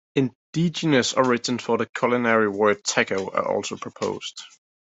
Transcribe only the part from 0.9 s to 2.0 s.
origins for the